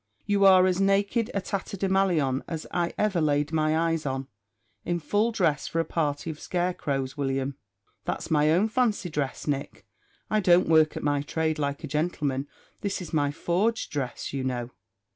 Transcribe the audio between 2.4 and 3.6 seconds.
as I ever laid